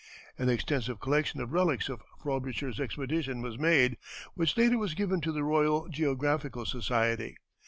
An 0.35 0.49
extensive 0.49 0.99
collection 0.99 1.39
of 1.41 1.53
relics 1.53 1.87
of 1.87 2.01
Frobisher's 2.23 2.79
expedition 2.79 3.39
was 3.43 3.59
made, 3.59 3.97
which 4.33 4.57
later 4.57 4.79
was 4.79 4.95
given 4.95 5.21
to 5.21 5.31
the 5.31 5.43
Royal 5.43 5.87
Geographical 5.89 6.65
Society. 6.65 7.37